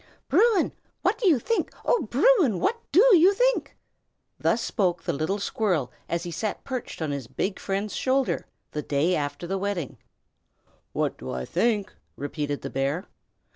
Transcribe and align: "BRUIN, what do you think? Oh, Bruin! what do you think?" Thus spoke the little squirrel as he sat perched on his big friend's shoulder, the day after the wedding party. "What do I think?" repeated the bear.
"BRUIN, 0.29 0.71
what 1.03 1.19
do 1.19 1.27
you 1.27 1.37
think? 1.37 1.71
Oh, 1.85 2.07
Bruin! 2.09 2.59
what 2.59 2.81
do 2.91 3.05
you 3.15 3.35
think?" 3.35 3.77
Thus 4.39 4.59
spoke 4.59 5.03
the 5.03 5.13
little 5.13 5.37
squirrel 5.37 5.91
as 6.09 6.23
he 6.23 6.31
sat 6.31 6.63
perched 6.63 7.03
on 7.03 7.11
his 7.11 7.27
big 7.27 7.59
friend's 7.59 7.95
shoulder, 7.95 8.47
the 8.71 8.81
day 8.81 9.15
after 9.15 9.45
the 9.45 9.59
wedding 9.59 9.97
party. 9.97 10.03
"What 10.93 11.19
do 11.19 11.29
I 11.29 11.45
think?" 11.45 11.93
repeated 12.17 12.61
the 12.63 12.71
bear. 12.71 13.09